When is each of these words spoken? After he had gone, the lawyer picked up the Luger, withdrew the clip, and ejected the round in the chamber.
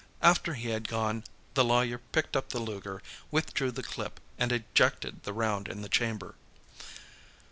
After 0.23 0.55
he 0.55 0.69
had 0.69 0.87
gone, 0.87 1.25
the 1.53 1.63
lawyer 1.63 1.99
picked 1.99 2.35
up 2.35 2.49
the 2.49 2.59
Luger, 2.59 3.03
withdrew 3.29 3.69
the 3.69 3.83
clip, 3.83 4.19
and 4.39 4.51
ejected 4.51 5.21
the 5.21 5.31
round 5.31 5.67
in 5.67 5.83
the 5.83 5.89
chamber. 5.89 6.33